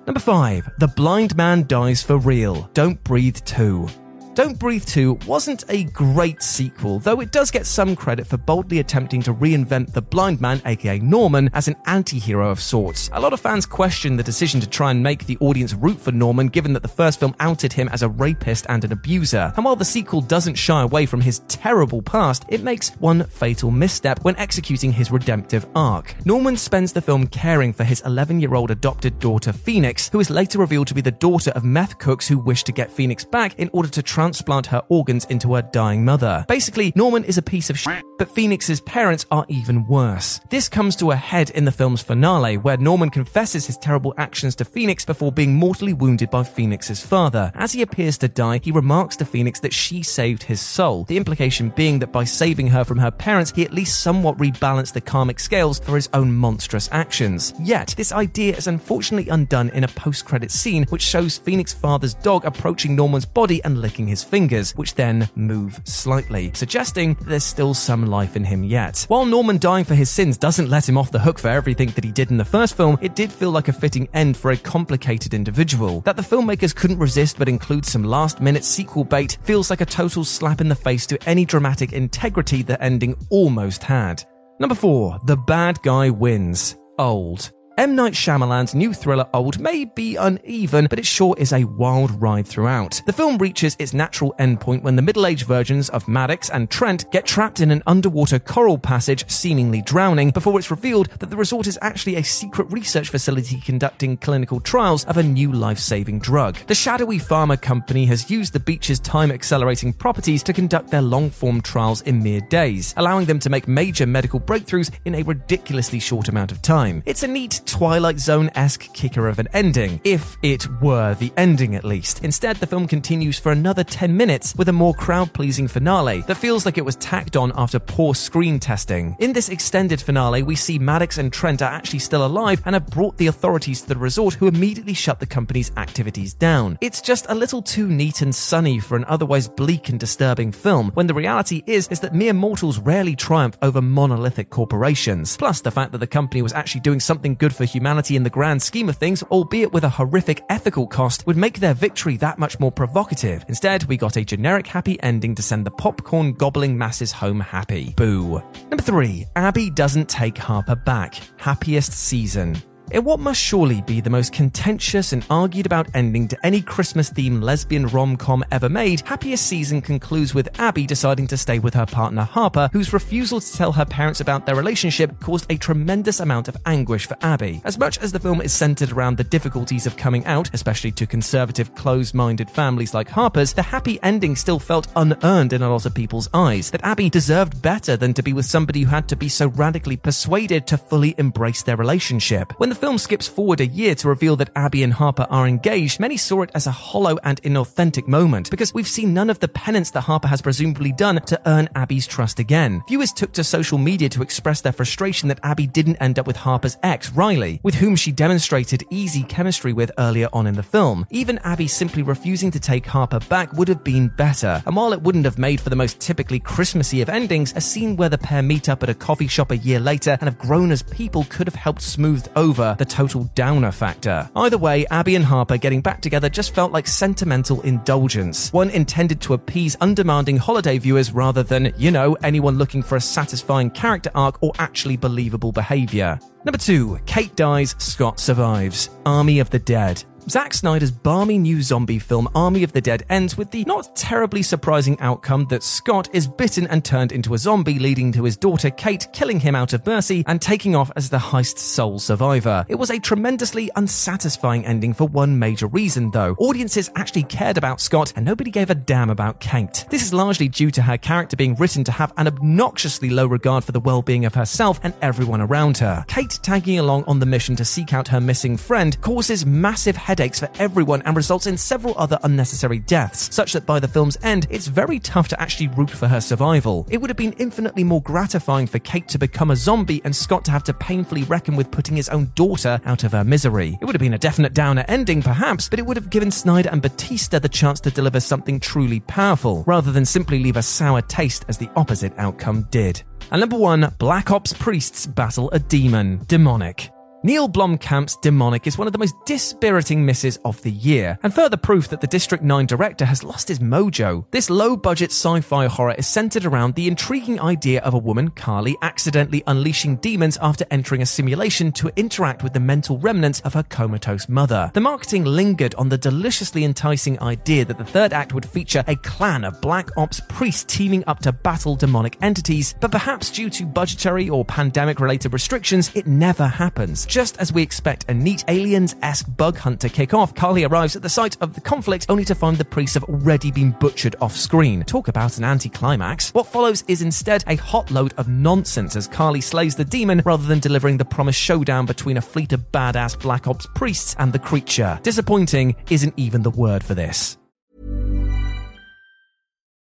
Number 0.05 0.19
5. 0.19 0.69
The 0.79 0.87
Blind 0.87 1.35
Man 1.35 1.67
Dies 1.67 2.01
for 2.01 2.17
Real. 2.17 2.69
Don't 2.73 3.03
Breathe 3.03 3.37
2. 3.45 4.06
Don't 4.37 4.59
Breathe 4.59 4.85
2 4.85 5.17
wasn't 5.25 5.65
a 5.67 5.85
great 5.85 6.43
sequel, 6.43 6.99
though 6.99 7.21
it 7.21 7.31
does 7.31 7.49
get 7.49 7.65
some 7.65 7.95
credit 7.95 8.27
for 8.27 8.37
boldly 8.37 8.77
attempting 8.77 9.19
to 9.23 9.33
reinvent 9.33 9.93
the 9.93 10.01
blind 10.03 10.39
man, 10.39 10.61
aka 10.63 10.99
Norman, 10.99 11.49
as 11.55 11.67
an 11.67 11.75
anti 11.87 12.19
hero 12.19 12.51
of 12.51 12.61
sorts. 12.61 13.09
A 13.13 13.19
lot 13.19 13.33
of 13.33 13.39
fans 13.39 13.65
question 13.65 14.15
the 14.15 14.21
decision 14.21 14.61
to 14.61 14.69
try 14.69 14.91
and 14.91 15.01
make 15.01 15.25
the 15.25 15.39
audience 15.39 15.73
root 15.73 15.99
for 15.99 16.11
Norman, 16.11 16.49
given 16.49 16.73
that 16.73 16.83
the 16.83 16.87
first 16.87 17.19
film 17.19 17.35
outed 17.39 17.73
him 17.73 17.89
as 17.89 18.03
a 18.03 18.09
rapist 18.09 18.67
and 18.69 18.83
an 18.83 18.91
abuser. 18.91 19.51
And 19.55 19.65
while 19.65 19.75
the 19.75 19.83
sequel 19.83 20.21
doesn't 20.21 20.53
shy 20.53 20.83
away 20.83 21.07
from 21.07 21.21
his 21.21 21.39
terrible 21.47 22.03
past, 22.03 22.45
it 22.47 22.61
makes 22.61 22.89
one 22.99 23.23
fatal 23.23 23.71
misstep 23.71 24.23
when 24.23 24.37
executing 24.37 24.91
his 24.91 25.09
redemptive 25.09 25.65
arc. 25.75 26.13
Norman 26.27 26.57
spends 26.57 26.93
the 26.93 27.01
film 27.01 27.25
caring 27.25 27.73
for 27.73 27.85
his 27.85 28.01
11 28.01 28.39
year 28.39 28.53
old 28.53 28.69
adopted 28.69 29.17
daughter, 29.17 29.51
Phoenix, 29.51 30.09
who 30.09 30.19
is 30.19 30.29
later 30.29 30.59
revealed 30.59 30.85
to 30.89 30.93
be 30.93 31.01
the 31.01 31.09
daughter 31.09 31.49
of 31.55 31.63
meth 31.63 31.97
cooks 31.97 32.27
who 32.27 32.37
wish 32.37 32.63
to 32.65 32.71
get 32.71 32.91
Phoenix 32.91 33.25
back 33.25 33.57
in 33.57 33.71
order 33.73 33.89
to 33.89 34.03
transfer 34.03 34.26
transplant 34.27 34.65
her 34.65 34.83
organs 34.89 35.23
into 35.25 35.53
her 35.53 35.61
dying 35.61 36.03
mother. 36.03 36.43
Basically, 36.49 36.91
Norman 36.95 37.23
is 37.23 37.37
a 37.37 37.41
piece 37.41 37.69
of 37.69 37.79
shit, 37.79 38.03
but 38.17 38.29
Phoenix's 38.29 38.81
parents 38.81 39.25
are 39.31 39.45
even 39.47 39.87
worse. 39.87 40.41
This 40.49 40.67
comes 40.67 40.97
to 40.97 41.11
a 41.11 41.15
head 41.15 41.49
in 41.51 41.63
the 41.63 41.71
film's 41.71 42.01
finale, 42.01 42.57
where 42.57 42.75
Norman 42.75 43.09
confesses 43.09 43.65
his 43.65 43.77
terrible 43.77 44.13
actions 44.17 44.53
to 44.55 44.65
Phoenix 44.65 45.05
before 45.05 45.31
being 45.31 45.55
mortally 45.55 45.93
wounded 45.93 46.29
by 46.29 46.43
Phoenix's 46.43 47.05
father. 47.05 47.53
As 47.55 47.71
he 47.71 47.81
appears 47.81 48.17
to 48.17 48.27
die, 48.27 48.59
he 48.61 48.71
remarks 48.71 49.15
to 49.17 49.25
Phoenix 49.25 49.61
that 49.61 49.73
she 49.73 50.03
saved 50.03 50.43
his 50.43 50.59
soul, 50.59 51.05
the 51.05 51.15
implication 51.15 51.69
being 51.69 51.99
that 51.99 52.11
by 52.11 52.25
saving 52.25 52.67
her 52.67 52.83
from 52.83 52.97
her 52.97 53.11
parents, 53.11 53.53
he 53.55 53.63
at 53.63 53.73
least 53.73 54.01
somewhat 54.01 54.37
rebalanced 54.37 54.91
the 54.91 54.99
karmic 54.99 55.39
scales 55.39 55.79
for 55.79 55.95
his 55.95 56.09
own 56.13 56.35
monstrous 56.35 56.89
actions. 56.91 57.53
Yet, 57.61 57.93
this 57.95 58.11
idea 58.11 58.57
is 58.57 58.67
unfortunately 58.67 59.29
undone 59.29 59.69
in 59.69 59.85
a 59.85 59.87
post-credit 59.87 60.51
scene 60.51 60.83
which 60.89 61.01
shows 61.01 61.37
Phoenix's 61.37 61.79
father's 61.79 62.15
dog 62.15 62.43
approaching 62.43 62.93
Norman's 62.93 63.25
body 63.25 63.63
and 63.63 63.77
licking 63.77 64.07
his 64.07 64.16
fingers, 64.23 64.71
which 64.71 64.95
then 64.95 65.29
move 65.35 65.79
slightly, 65.83 66.51
suggesting 66.53 67.15
there's 67.21 67.43
still 67.43 67.73
some 67.73 68.05
life 68.05 68.35
in 68.35 68.43
him 68.43 68.63
yet. 68.63 69.05
While 69.07 69.25
Norman 69.25 69.57
dying 69.57 69.85
for 69.85 69.95
his 69.95 70.09
sins 70.09 70.37
doesn't 70.37 70.69
let 70.69 70.87
him 70.87 70.97
off 70.97 71.11
the 71.11 71.19
hook 71.19 71.39
for 71.39 71.49
everything 71.49 71.89
that 71.89 72.03
he 72.03 72.11
did 72.11 72.31
in 72.31 72.37
the 72.37 72.45
first 72.45 72.77
film, 72.77 72.97
it 73.01 73.15
did 73.15 73.31
feel 73.31 73.51
like 73.51 73.67
a 73.67 73.73
fitting 73.73 74.07
end 74.13 74.37
for 74.37 74.51
a 74.51 74.57
complicated 74.57 75.33
individual. 75.33 76.01
That 76.01 76.15
the 76.15 76.21
filmmakers 76.21 76.75
couldn't 76.75 76.99
resist 76.99 77.37
but 77.37 77.49
include 77.49 77.85
some 77.85 78.03
last 78.03 78.41
minute 78.41 78.63
sequel 78.63 79.03
bait 79.03 79.37
feels 79.43 79.69
like 79.69 79.81
a 79.81 79.85
total 79.85 80.23
slap 80.23 80.61
in 80.61 80.69
the 80.69 80.75
face 80.75 81.05
to 81.07 81.29
any 81.29 81.45
dramatic 81.45 81.93
integrity 81.93 82.63
the 82.63 82.81
ending 82.83 83.15
almost 83.29 83.83
had. 83.83 84.23
Number 84.59 84.75
4. 84.75 85.19
The 85.25 85.37
Bad 85.37 85.81
Guy 85.83 86.09
Wins. 86.09 86.77
Old. 86.97 87.51
M. 87.77 87.95
Night 87.95 88.13
Shyamalan's 88.13 88.73
new 88.73 88.91
thriller 88.91 89.27
Old 89.35 89.59
may 89.59 89.85
be 89.85 90.15
uneven, 90.15 90.87
but 90.89 90.97
it 90.97 91.05
sure 91.05 91.35
is 91.37 91.53
a 91.53 91.63
wild 91.63 92.19
ride 92.19 92.47
throughout. 92.47 93.03
The 93.05 93.13
film 93.13 93.37
reaches 93.37 93.75
its 93.77 93.93
natural 93.93 94.33
endpoint 94.39 94.81
when 94.81 94.95
the 94.95 95.03
middle-aged 95.03 95.45
versions 95.45 95.87
of 95.89 96.07
Maddox 96.07 96.49
and 96.49 96.71
Trent 96.71 97.05
get 97.11 97.27
trapped 97.27 97.59
in 97.59 97.69
an 97.69 97.83
underwater 97.85 98.39
coral 98.39 98.79
passage, 98.79 99.29
seemingly 99.29 99.83
drowning, 99.83 100.31
before 100.31 100.57
it's 100.57 100.71
revealed 100.71 101.11
that 101.19 101.29
the 101.29 101.37
resort 101.37 101.67
is 101.67 101.77
actually 101.83 102.15
a 102.15 102.23
secret 102.23 102.65
research 102.71 103.09
facility 103.09 103.61
conducting 103.61 104.17
clinical 104.17 104.59
trials 104.59 105.05
of 105.05 105.17
a 105.17 105.23
new 105.23 105.51
life-saving 105.51 106.17
drug. 106.17 106.57
The 106.65 106.73
shadowy 106.73 107.19
pharma 107.19 107.61
company 107.61 108.07
has 108.07 108.31
used 108.31 108.53
the 108.53 108.59
beach's 108.59 108.99
time-accelerating 108.99 109.93
properties 109.93 110.41
to 110.43 110.53
conduct 110.53 110.89
their 110.89 111.03
long-form 111.03 111.61
trials 111.61 112.01
in 112.01 112.23
mere 112.23 112.41
days, 112.41 112.95
allowing 112.97 113.27
them 113.27 113.37
to 113.37 113.51
make 113.51 113.67
major 113.67 114.07
medical 114.07 114.39
breakthroughs 114.39 114.89
in 115.05 115.13
a 115.13 115.21
ridiculously 115.21 115.99
short 115.99 116.27
amount 116.27 116.51
of 116.51 116.63
time. 116.63 117.03
It's 117.05 117.21
a 117.21 117.27
neat 117.27 117.61
Twilight 117.67 118.17
Zone 118.19 118.49
esque 118.55 118.91
kicker 118.93 119.27
of 119.27 119.39
an 119.39 119.47
ending, 119.53 120.01
if 120.03 120.37
it 120.41 120.65
were 120.81 121.13
the 121.15 121.31
ending 121.37 121.75
at 121.75 121.83
least. 121.83 122.23
Instead, 122.23 122.55
the 122.55 122.65
film 122.65 122.87
continues 122.87 123.37
for 123.37 123.51
another 123.51 123.83
10 123.83 124.15
minutes 124.15 124.55
with 124.55 124.69
a 124.69 124.73
more 124.73 124.93
crowd 124.93 125.33
pleasing 125.33 125.67
finale 125.67 126.21
that 126.21 126.37
feels 126.37 126.65
like 126.65 126.77
it 126.77 126.85
was 126.85 126.95
tacked 126.95 127.35
on 127.35 127.51
after 127.55 127.77
poor 127.77 128.15
screen 128.15 128.59
testing. 128.59 129.15
In 129.19 129.33
this 129.33 129.49
extended 129.49 130.01
finale, 130.01 130.43
we 130.43 130.55
see 130.55 130.79
Maddox 130.79 131.17
and 131.17 131.31
Trent 131.31 131.61
are 131.61 131.71
actually 131.71 131.99
still 131.99 132.25
alive 132.25 132.61
and 132.65 132.73
have 132.73 132.87
brought 132.87 133.17
the 133.17 133.27
authorities 133.27 133.81
to 133.81 133.89
the 133.89 133.97
resort 133.97 134.35
who 134.35 134.47
immediately 134.47 134.93
shut 134.93 135.19
the 135.19 135.25
company's 135.25 135.71
activities 135.77 136.33
down. 136.33 136.77
It's 136.81 137.01
just 137.01 137.25
a 137.29 137.35
little 137.35 137.61
too 137.61 137.87
neat 137.87 138.21
and 138.21 138.33
sunny 138.33 138.79
for 138.79 138.95
an 138.95 139.05
otherwise 139.05 139.49
bleak 139.49 139.89
and 139.89 139.99
disturbing 139.99 140.53
film, 140.53 140.91
when 140.93 141.07
the 141.07 141.13
reality 141.13 141.63
is, 141.67 141.89
is 141.89 141.99
that 141.99 142.15
mere 142.15 142.33
mortals 142.33 142.79
rarely 142.79 143.15
triumph 143.15 143.57
over 143.61 143.81
monolithic 143.81 144.49
corporations. 144.49 145.35
Plus, 145.35 145.61
the 145.61 145.71
fact 145.71 145.91
that 145.91 145.97
the 145.97 146.07
company 146.07 146.41
was 146.41 146.53
actually 146.53 146.81
doing 146.81 146.99
something 146.99 147.35
good 147.35 147.56
for 147.57 147.65
humanity 147.65 148.15
in 148.15 148.23
the 148.23 148.29
grand 148.29 148.61
scheme 148.61 148.87
of 148.87 148.95
things, 148.95 149.23
albeit 149.23 149.73
with 149.73 149.83
a 149.83 149.89
horrific 149.89 150.43
ethical 150.49 150.87
cost, 150.87 151.25
would 151.27 151.35
make 151.35 151.59
their 151.59 151.73
victory 151.73 152.15
that 152.17 152.39
much 152.39 152.59
more 152.59 152.71
provocative. 152.71 153.43
Instead, 153.47 153.83
we 153.85 153.97
got 153.97 154.15
a 154.15 154.23
generic 154.23 154.67
happy 154.67 155.01
ending 155.03 155.35
to 155.35 155.41
send 155.41 155.65
the 155.65 155.71
popcorn 155.71 156.33
gobbling 156.33 156.77
masses 156.77 157.11
home 157.11 157.39
happy. 157.39 157.93
Boo. 157.97 158.41
Number 158.69 158.83
3. 158.83 159.25
Abby 159.35 159.69
doesn't 159.69 160.07
take 160.07 160.37
Harper 160.37 160.75
back. 160.75 161.19
Happiest 161.37 161.91
season. 161.91 162.55
In 162.89 163.03
what 163.03 163.19
must 163.19 163.41
surely 163.41 163.81
be 163.81 163.99
the 163.99 164.09
most 164.09 164.31
contentious 164.31 165.11
and 165.11 165.25
argued 165.29 165.65
about 165.65 165.89
ending 165.93 166.25
to 166.29 166.45
any 166.45 166.61
Christmas 166.61 167.09
themed 167.09 167.43
lesbian 167.43 167.85
rom 167.87 168.15
com 168.15 168.45
ever 168.49 168.69
made, 168.69 169.01
Happiest 169.01 169.45
Season 169.45 169.81
concludes 169.81 170.33
with 170.33 170.57
Abby 170.57 170.87
deciding 170.87 171.27
to 171.27 171.35
stay 171.35 171.59
with 171.59 171.73
her 171.73 171.85
partner 171.85 172.23
Harper, 172.23 172.69
whose 172.71 172.93
refusal 172.93 173.41
to 173.41 173.53
tell 173.57 173.73
her 173.73 173.83
parents 173.83 174.21
about 174.21 174.45
their 174.45 174.55
relationship 174.55 175.19
caused 175.19 175.51
a 175.51 175.57
tremendous 175.57 176.21
amount 176.21 176.47
of 176.47 176.55
anguish 176.65 177.07
for 177.07 177.17
Abby. 177.23 177.61
As 177.65 177.77
much 177.77 177.97
as 177.97 178.13
the 178.13 178.21
film 178.21 178.39
is 178.39 178.53
centered 178.53 178.93
around 178.93 179.17
the 179.17 179.23
difficulties 179.25 179.85
of 179.85 179.97
coming 179.97 180.25
out, 180.25 180.49
especially 180.53 180.93
to 180.93 181.05
conservative, 181.05 181.75
closed 181.75 182.15
minded 182.15 182.49
families 182.49 182.93
like 182.93 183.09
Harper's, 183.09 183.51
the 183.51 183.61
happy 183.61 183.99
ending 184.01 184.33
still 184.33 184.59
felt 184.59 184.87
unearned 184.95 185.51
in 185.51 185.61
a 185.61 185.69
lot 185.69 185.85
of 185.85 185.93
people's 185.93 186.29
eyes. 186.33 186.71
That 186.71 186.85
Abby 186.85 187.09
deserved 187.09 187.61
better 187.61 187.97
than 187.97 188.13
to 188.13 188.23
be 188.23 188.31
with 188.31 188.45
somebody 188.45 188.83
who 188.83 188.89
had 188.89 189.09
to 189.09 189.17
be 189.17 189.27
so 189.27 189.47
radically 189.47 189.97
persuaded 189.97 190.65
to 190.67 190.77
fully 190.77 191.15
embrace 191.17 191.63
their 191.63 191.75
relationship. 191.75 192.53
When 192.57 192.69
the 192.69 192.76
film 192.77 192.99
skips 192.99 193.27
forward 193.27 193.59
a 193.59 193.65
year 193.65 193.95
to 193.95 194.07
reveal 194.07 194.35
that 194.35 194.51
Abby 194.55 194.83
and 194.83 194.93
Harper 194.93 195.25
are 195.31 195.47
engaged, 195.47 195.99
many 195.99 196.15
saw 196.15 196.43
it 196.43 196.51
as 196.53 196.67
a 196.67 196.71
hollow 196.71 197.17
and 197.23 197.41
inauthentic 197.41 198.07
moment 198.07 198.51
because 198.51 198.71
we've 198.73 198.87
seen 198.87 199.15
none 199.15 199.31
of 199.31 199.39
the 199.39 199.47
penance 199.47 199.89
that 199.91 200.01
Harper 200.01 200.27
has 200.27 200.43
presumably 200.43 200.91
done 200.91 201.19
to 201.25 201.41
earn 201.47 201.67
Abby's 201.73 202.05
trust 202.05 202.39
again. 202.39 202.83
Viewers 202.87 203.11
took 203.11 203.33
to 203.33 203.43
social 203.43 203.79
media 203.79 204.09
to 204.09 204.21
express 204.21 204.61
their 204.61 204.71
frustration 204.71 205.27
that 205.27 205.39
Abby 205.41 205.65
didn't 205.65 205.97
end 205.97 206.19
up 206.19 206.27
with 206.27 206.35
Harper's 206.35 206.77
ex, 206.83 207.11
Riley, 207.11 207.59
with 207.63 207.73
whom 207.73 207.95
she 207.95 208.11
demonstrated 208.11 208.85
easy 208.91 209.23
chemistry 209.23 209.73
with 209.73 209.91
earlier 209.97 210.29
on 210.31 210.45
in 210.45 210.53
the 210.53 210.61
film. 210.61 211.07
Even 211.09 211.39
Abby 211.39 211.67
simply 211.67 212.03
refusing 212.03 212.51
to 212.51 212.59
take 212.59 212.85
Harper 212.85 213.19
back 213.21 213.51
would 213.53 213.69
have 213.69 213.83
been 213.83 214.07
better. 214.07 214.61
And 214.67 214.75
while 214.75 214.93
it 214.93 215.01
wouldn't 215.01 215.25
have 215.25 215.39
made 215.39 215.59
for 215.59 215.71
the 215.71 215.75
most 215.75 215.99
typically 215.99 216.39
Christmassy 216.39 217.01
of 217.01 217.09
endings, 217.09 217.53
a 217.55 217.61
scene 217.61 217.95
where 217.95 218.09
the 218.09 218.19
pair 218.19 218.43
meet 218.43 218.69
up 218.69 218.83
at 218.83 218.89
a 218.89 218.93
coffee 218.93 219.27
shop 219.27 219.49
a 219.49 219.57
year 219.57 219.79
later 219.79 220.11
and 220.11 220.29
have 220.29 220.37
grown 220.37 220.71
as 220.71 220.83
people 220.83 221.25
could 221.29 221.47
have 221.47 221.55
helped 221.55 221.81
smooth 221.81 222.27
over 222.35 222.66
the 222.75 222.85
total 222.85 223.25
downer 223.35 223.71
factor. 223.71 224.29
Either 224.35 224.57
way, 224.57 224.85
Abby 224.87 225.15
and 225.15 225.25
Harper 225.25 225.57
getting 225.57 225.81
back 225.81 226.01
together 226.01 226.29
just 226.29 226.53
felt 226.53 226.71
like 226.71 226.87
sentimental 226.87 227.61
indulgence, 227.61 228.51
one 228.53 228.69
intended 228.69 229.21
to 229.21 229.33
appease 229.33 229.75
undemanding 229.81 230.37
holiday 230.37 230.77
viewers 230.77 231.11
rather 231.11 231.43
than, 231.43 231.73
you 231.77 231.91
know, 231.91 232.15
anyone 232.23 232.57
looking 232.57 232.83
for 232.83 232.95
a 232.95 233.01
satisfying 233.01 233.69
character 233.69 234.11
arc 234.15 234.41
or 234.41 234.51
actually 234.59 234.97
believable 234.97 235.51
behavior. 235.51 236.19
Number 236.43 236.57
2, 236.57 236.99
Kate 237.05 237.35
dies, 237.35 237.75
Scott 237.77 238.19
survives. 238.19 238.89
Army 239.05 239.39
of 239.39 239.49
the 239.49 239.59
Dead. 239.59 240.03
Zack 240.29 240.53
Snyder's 240.53 240.91
balmy 240.91 241.37
new 241.37 241.61
zombie 241.61 241.99
film 241.99 242.27
Army 242.35 242.63
of 242.63 242.73
the 242.73 242.81
Dead 242.81 243.05
ends 243.09 243.37
with 243.37 243.49
the 243.49 243.63
not 243.63 243.95
terribly 243.95 244.41
surprising 244.41 244.99
outcome 244.99 245.47
that 245.49 245.63
Scott 245.63 246.09
is 246.11 246.27
bitten 246.27 246.67
and 246.67 246.83
turned 246.83 247.13
into 247.13 247.33
a 247.33 247.37
zombie, 247.37 247.79
leading 247.79 248.11
to 248.11 248.25
his 248.25 248.35
daughter 248.35 248.69
Kate 248.69 249.07
killing 249.13 249.39
him 249.39 249.55
out 249.55 249.71
of 249.71 249.85
mercy 249.85 250.25
and 250.27 250.41
taking 250.41 250.75
off 250.75 250.91
as 250.97 251.09
the 251.09 251.17
heist's 251.17 251.61
sole 251.61 251.97
survivor. 251.97 252.65
It 252.67 252.75
was 252.75 252.89
a 252.89 252.99
tremendously 252.99 253.71
unsatisfying 253.77 254.65
ending 254.65 254.93
for 254.93 255.07
one 255.07 255.39
major 255.39 255.67
reason, 255.67 256.11
though. 256.11 256.35
Audiences 256.39 256.91
actually 256.97 257.23
cared 257.23 257.57
about 257.57 257.79
Scott 257.79 258.11
and 258.17 258.25
nobody 258.25 258.51
gave 258.51 258.69
a 258.69 258.75
damn 258.75 259.09
about 259.09 259.39
Kate. 259.39 259.85
This 259.89 260.03
is 260.03 260.13
largely 260.13 260.49
due 260.49 260.71
to 260.71 260.81
her 260.81 260.97
character 260.97 261.37
being 261.37 261.55
written 261.55 261.85
to 261.85 261.93
have 261.93 262.11
an 262.17 262.27
obnoxiously 262.27 263.09
low 263.09 263.27
regard 263.27 263.63
for 263.63 263.71
the 263.71 263.79
well-being 263.79 264.25
of 264.25 264.35
herself 264.35 264.81
and 264.83 264.93
everyone 265.01 265.39
around 265.39 265.77
her. 265.77 266.03
Kate 266.09 266.37
tagging 266.43 266.79
along 266.79 267.05
on 267.05 267.19
the 267.19 267.25
mission 267.25 267.55
to 267.55 267.63
seek 267.63 267.93
out 267.93 268.09
her 268.09 268.19
missing 268.19 268.57
friend 268.57 268.99
causes 268.99 269.45
massive 269.45 269.95
headaches 269.95 270.16
headaches 270.17 270.39
for 270.39 270.49
everyone 270.57 271.03
and 271.03 271.15
results 271.15 271.45
in 271.45 271.55
several 271.55 271.93
other 271.95 272.17
unnecessary 272.23 272.79
deaths, 272.79 273.33
such 273.35 273.53
that 273.53 273.67
by 273.67 273.79
the 273.79 273.87
film's 273.87 274.17
end, 274.23 274.47
it's 274.49 274.65
very 274.65 274.97
tough 274.99 275.27
to 275.27 275.39
actually 275.39 275.67
root 275.67 275.91
for 275.91 276.07
her 276.07 276.19
survival. 276.19 276.87
It 276.89 276.99
would 276.99 277.11
have 277.11 277.17
been 277.17 277.33
infinitely 277.33 277.83
more 277.83 278.01
gratifying 278.01 278.65
for 278.65 278.79
Kate 278.79 279.07
to 279.09 279.19
become 279.19 279.51
a 279.51 279.55
zombie 279.55 280.01
and 280.03 280.15
Scott 280.15 280.43
to 280.45 280.51
have 280.51 280.63
to 280.63 280.73
painfully 280.73 281.21
reckon 281.25 281.55
with 281.55 281.69
putting 281.69 281.95
his 281.95 282.09
own 282.09 282.31
daughter 282.33 282.81
out 282.85 283.03
of 283.03 283.11
her 283.11 283.23
misery. 283.23 283.77
It 283.79 283.85
would 283.85 283.93
have 283.93 284.01
been 284.01 284.15
a 284.15 284.17
definite 284.17 284.55
downer 284.55 284.85
ending, 284.87 285.21
perhaps, 285.21 285.69
but 285.69 285.77
it 285.77 285.85
would 285.85 285.97
have 285.97 286.09
given 286.09 286.31
Snyder 286.31 286.69
and 286.71 286.81
Bautista 286.81 287.39
the 287.39 287.47
chance 287.47 287.79
to 287.81 287.91
deliver 287.91 288.19
something 288.19 288.59
truly 288.59 289.01
powerful, 289.01 289.63
rather 289.67 289.91
than 289.91 290.03
simply 290.03 290.39
leave 290.39 290.57
a 290.57 290.63
sour 290.63 291.03
taste 291.03 291.45
as 291.47 291.59
the 291.59 291.69
opposite 291.75 292.13
outcome 292.17 292.67
did. 292.71 293.03
And 293.29 293.39
number 293.39 293.57
one, 293.57 293.93
Black 293.99 294.31
Ops 294.31 294.53
priests 294.53 295.05
battle 295.05 295.51
a 295.51 295.59
demon, 295.59 296.21
demonic. 296.27 296.89
Neil 297.23 297.49
Blomkamp's 297.49 298.15
Demonic 298.17 298.67
is 298.67 298.77
one 298.77 298.85
of 298.85 298.93
the 298.93 298.99
most 298.99 299.15
dispiriting 299.25 300.05
misses 300.05 300.37
of 300.45 300.61
the 300.61 300.71
year, 300.71 301.17
and 301.23 301.33
further 301.33 301.57
proof 301.57 301.87
that 301.87 301.99
the 301.99 302.05
District 302.05 302.43
9 302.43 302.67
director 302.67 303.05
has 303.05 303.23
lost 303.23 303.47
his 303.47 303.57
mojo. 303.57 304.23
This 304.29 304.51
low 304.51 304.77
budget 304.77 305.09
sci 305.09 305.41
fi 305.41 305.65
horror 305.65 305.95
is 305.97 306.05
centered 306.05 306.45
around 306.45 306.75
the 306.75 306.87
intriguing 306.87 307.41
idea 307.41 307.81
of 307.81 307.95
a 307.95 307.97
woman, 307.97 308.29
Carly, 308.29 308.77
accidentally 308.83 309.41
unleashing 309.47 309.95
demons 309.95 310.37
after 310.43 310.63
entering 310.69 311.01
a 311.01 311.07
simulation 311.07 311.71
to 311.71 311.91
interact 311.95 312.43
with 312.43 312.53
the 312.53 312.59
mental 312.59 312.99
remnants 312.99 313.39
of 313.41 313.55
her 313.55 313.63
comatose 313.63 314.29
mother. 314.29 314.69
The 314.75 314.81
marketing 314.81 315.25
lingered 315.25 315.73
on 315.73 315.89
the 315.89 315.97
deliciously 315.97 316.65
enticing 316.65 317.19
idea 317.19 317.65
that 317.65 317.79
the 317.79 317.83
third 317.83 318.13
act 318.13 318.35
would 318.35 318.45
feature 318.45 318.83
a 318.85 318.95
clan 318.97 319.43
of 319.43 319.59
Black 319.59 319.89
Ops 319.97 320.21
priests 320.29 320.65
teaming 320.65 321.03
up 321.07 321.19
to 321.21 321.31
battle 321.31 321.75
demonic 321.75 322.15
entities, 322.21 322.75
but 322.79 322.91
perhaps 322.91 323.31
due 323.31 323.49
to 323.49 323.65
budgetary 323.65 324.29
or 324.29 324.45
pandemic 324.45 324.99
related 324.99 325.33
restrictions, 325.33 325.89
it 325.95 326.05
never 326.05 326.45
happens. 326.45 327.06
Just 327.07 327.37
as 327.37 327.51
we 327.51 327.63
expect 327.63 328.05
a 328.09 328.13
neat 328.13 328.43
aliens-esque 328.47 329.25
bug 329.37 329.57
hunt 329.57 329.79
to 329.81 329.89
kick 329.89 330.13
off, 330.13 330.35
Carly 330.35 330.65
arrives 330.65 330.95
at 330.95 331.01
the 331.01 331.09
site 331.09 331.37
of 331.41 331.55
the 331.55 331.61
conflict 331.61 332.05
only 332.09 332.25
to 332.25 332.35
find 332.35 332.57
the 332.57 332.65
priests 332.65 332.93
have 332.93 333.05
already 333.05 333.49
been 333.51 333.71
butchered 333.71 334.15
off 334.21 334.35
screen. 334.35 334.83
Talk 334.83 335.07
about 335.07 335.37
an 335.37 335.43
anticlimax. 335.43 336.33
What 336.33 336.47
follows 336.47 336.83
is 336.87 337.01
instead 337.01 337.43
a 337.47 337.55
hot 337.55 337.89
load 337.89 338.13
of 338.17 338.27
nonsense 338.27 338.95
as 338.95 339.07
Carly 339.07 339.41
slays 339.41 339.75
the 339.75 339.85
demon 339.85 340.21
rather 340.25 340.45
than 340.45 340.59
delivering 340.59 340.97
the 340.97 341.05
promised 341.05 341.39
showdown 341.39 341.85
between 341.85 342.17
a 342.17 342.21
fleet 342.21 342.53
of 342.53 342.71
badass 342.71 343.19
Black 343.19 343.47
Ops 343.47 343.67
priests 343.73 344.15
and 344.19 344.33
the 344.33 344.39
creature. 344.39 344.99
Disappointing 345.03 345.75
isn't 345.89 346.13
even 346.17 346.43
the 346.43 346.51
word 346.51 346.83
for 346.83 346.93
this. 346.93 347.37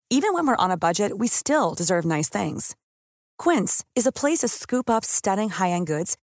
Even 0.10 0.34
when 0.34 0.46
we're 0.46 0.58
on 0.58 0.72
a 0.72 0.78
budget, 0.78 1.18
we 1.20 1.28
still 1.28 1.74
deserve 1.74 2.04
nice 2.04 2.28
things. 2.28 2.76
Quince 3.38 3.86
is 3.96 4.06
a 4.06 4.12
place 4.12 4.40
to 4.40 4.50
scoop 4.50 4.90
up 4.90 5.06
stunning 5.06 5.50
high-end 5.50 5.88
goods 5.88 6.18